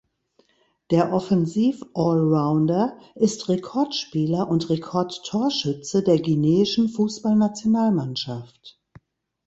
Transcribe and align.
Der 0.89 1.13
Offensiv-Allrounder 1.13 2.97
ist 3.13 3.49
Rekordspieler 3.49 4.49
und 4.49 4.71
Rekordtorschütze 4.71 6.01
der 6.01 6.19
guineischen 6.19 6.89
Fußballnationalmannschaft. 6.89 8.81